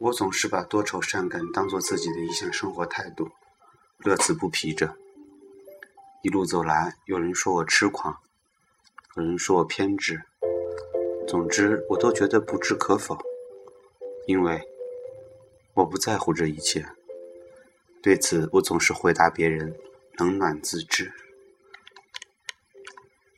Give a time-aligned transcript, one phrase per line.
[0.00, 3.30] 我总是把多愁善感当做自己的一项生活态度，
[3.98, 4.96] 乐此不疲着。
[6.22, 8.18] 一路走来，有人说我痴狂，
[9.16, 10.22] 有人说我偏执，
[11.28, 13.18] 总之我都觉得不置可否，
[14.26, 14.66] 因为
[15.74, 16.82] 我不在乎这一切。
[18.02, 19.76] 对此，我总是回答别人：
[20.16, 21.12] 冷暖自知。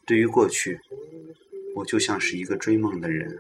[0.06, 0.80] 对于过去，
[1.74, 3.36] 我就像是一个追梦的人，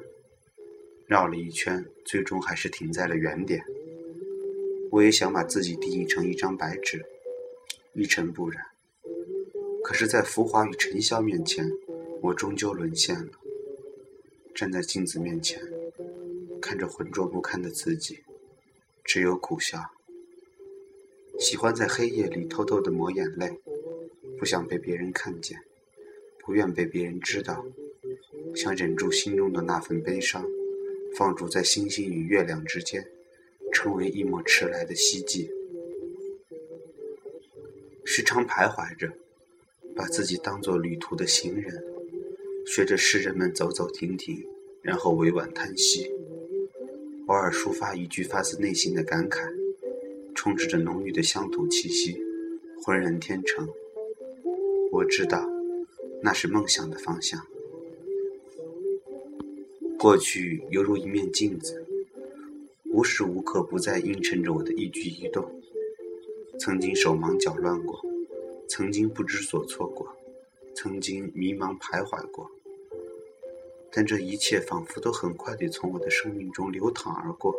[1.12, 3.62] 绕了一圈，最终还是停在了原点。
[4.90, 7.04] 我也想把自己定义成一张白纸，
[7.92, 8.64] 一尘不染。
[9.84, 11.70] 可是，在浮华与尘嚣面前，
[12.22, 13.32] 我终究沦陷了。
[14.54, 15.60] 站在镜子面前，
[16.62, 18.20] 看着浑浊不堪的自己，
[19.04, 19.78] 只有苦笑。
[21.38, 23.60] 喜欢在黑夜里偷偷的抹眼泪，
[24.38, 25.60] 不想被别人看见，
[26.38, 27.66] 不愿被别人知道，
[28.54, 30.42] 想忍住心中的那份悲伤，
[31.16, 33.06] 放逐在星星与月亮之间，
[33.72, 35.50] 成为一抹迟来的希冀。
[38.04, 39.12] 时常徘徊着，
[39.94, 41.82] 把自己当作旅途的行人，
[42.66, 44.44] 学着诗人们走走停停，
[44.82, 46.10] 然后委婉叹息，
[47.26, 49.40] 偶尔抒发一句发自内心的感慨。
[50.34, 52.20] 充斥着浓郁的乡土气息，
[52.82, 53.68] 浑然天成。
[54.90, 55.46] 我知道，
[56.22, 57.46] 那是梦想的方向。
[60.02, 61.86] 过去犹如一面镜子，
[62.86, 65.48] 无时无刻不在映衬着我的一举一动。
[66.58, 68.04] 曾经手忙脚乱过，
[68.68, 70.12] 曾经不知所措过，
[70.74, 72.50] 曾经迷茫徘徊过。
[73.92, 77.54] 但这一切仿佛都很快地从我的生命中流淌而过。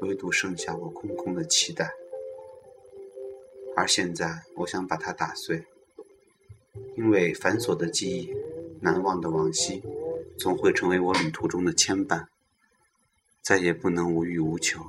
[0.00, 1.88] 唯独剩下我空空的期待，
[3.76, 5.62] 而现在我想把它打碎，
[6.96, 8.34] 因为繁琐的记忆、
[8.80, 9.80] 难忘的往昔，
[10.38, 12.26] 总会成为我旅途中的牵绊。
[13.42, 14.80] 再也不能无欲无求，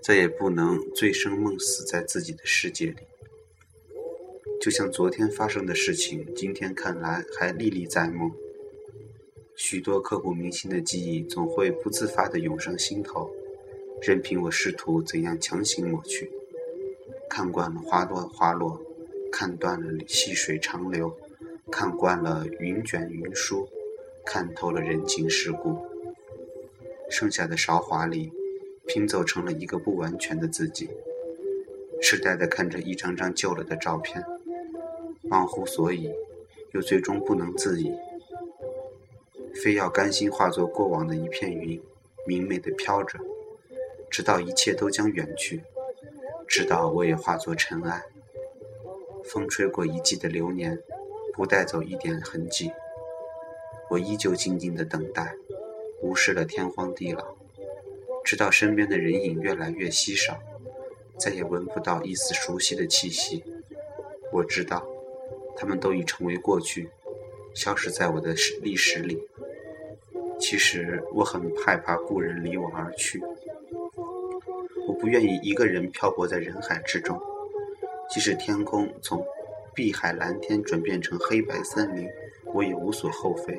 [0.00, 2.98] 再也不能醉生梦死在自己的世界里。
[4.60, 8.32] 就像昨天发生的事情，今天看来还历历在目。
[9.56, 13.28] 许多刻骨铭心的记忆，总会不自发地涌上心头。
[14.00, 16.30] 任凭我试图怎样强行抹去，
[17.28, 18.80] 看惯了花落花落，
[19.32, 21.12] 看断了细水长流，
[21.72, 23.68] 看惯了云卷云舒，
[24.30, 25.78] 看透了人情世故，
[27.08, 28.30] 剩下的韶华里，
[28.86, 30.90] 拼凑成了一个不完全的自己。
[32.02, 34.22] 痴呆地看着一张张旧了的照片，
[35.30, 36.12] 忘乎所以，
[36.72, 37.90] 又最终不能自已，
[39.54, 41.80] 非要甘心化作过往的一片云，
[42.26, 43.18] 明媚地飘着。
[44.10, 45.62] 直到一切都将远去，
[46.46, 48.02] 直到我也化作尘埃。
[49.24, 50.78] 风吹过一季的流年，
[51.32, 52.70] 不带走一点痕迹。
[53.90, 55.34] 我依旧静静的等待，
[56.02, 57.24] 无视了天荒地老，
[58.24, 60.38] 直到身边的人影越来越稀少，
[61.18, 63.42] 再也闻不到一丝熟悉的气息。
[64.30, 64.86] 我知道，
[65.56, 66.88] 他们都已成为过去，
[67.54, 69.18] 消失在我的史历史里。
[70.38, 73.20] 其实我很害怕故人离我而去。
[74.86, 77.20] 我不愿意一个人漂泊在人海之中，
[78.08, 79.24] 即使天空从
[79.74, 82.08] 碧海蓝天转变成黑白森林，
[82.52, 83.58] 我也无所厚非。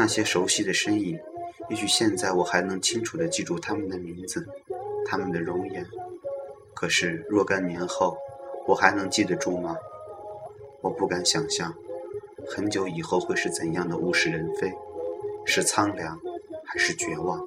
[0.00, 1.20] 那些熟悉的身影，
[1.68, 4.48] 也许现在我还能清楚地记住他们的名字，
[5.04, 5.86] 他们的容颜。
[6.74, 8.16] 可是若干年后，
[8.66, 9.76] 我还能记得住吗？
[10.80, 11.74] 我不敢想象，
[12.48, 14.72] 很久以后会是怎样的物是人非，
[15.44, 16.18] 是苍凉，
[16.64, 17.46] 还是绝望？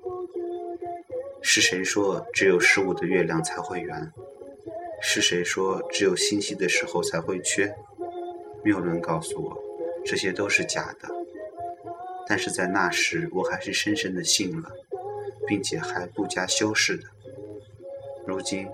[1.41, 4.11] 是谁说只有十五的月亮才会圆？
[5.01, 7.73] 是谁说只有星稀的时候才会缺？
[8.63, 9.57] 谬论告诉我，
[10.05, 11.22] 这些都是假的。
[12.27, 14.71] 但是在那时，我还是深深的信了，
[15.47, 17.03] 并且还不加修饰的。
[18.25, 18.67] 如今，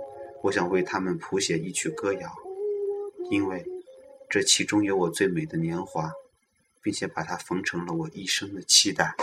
[0.44, 2.32] 我想为他们谱写一曲歌谣，
[3.32, 3.66] 因为
[4.30, 6.12] 这其中有我最美的年华，
[6.82, 9.16] 并且把它缝成了我一生的期待。